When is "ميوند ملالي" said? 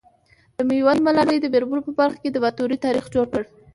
0.67-1.37